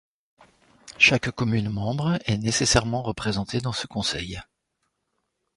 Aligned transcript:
Chaque 0.97 1.29
commune 1.29 1.69
membre 1.69 2.17
est 2.25 2.39
nécessairement 2.39 3.03
représentée 3.03 3.61
dans 3.61 3.71
ce 3.71 3.85
conseil. 3.85 4.41